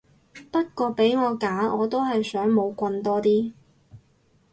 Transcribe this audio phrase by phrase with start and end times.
[0.51, 3.53] 不過俾我揀我都係想冇棍多啲